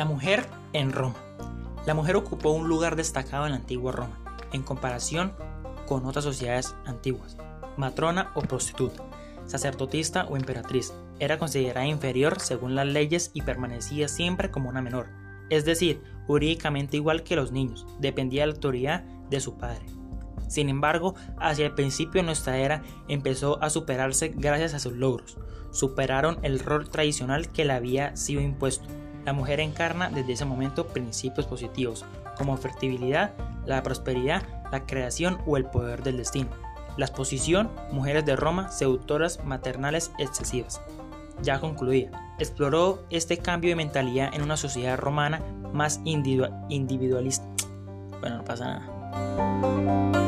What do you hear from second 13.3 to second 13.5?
y